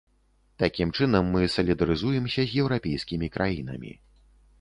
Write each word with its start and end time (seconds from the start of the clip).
Такім 0.61 0.93
чынам 0.97 1.27
мы 1.35 1.43
салідарызуемся 1.55 2.41
з 2.53 2.63
еўрапейскімі 2.63 3.27
краінамі. 3.37 3.93